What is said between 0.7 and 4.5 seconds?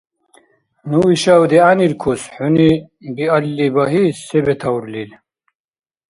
Ну ишав дигӀяниркус, хӀуни биалли багьи, се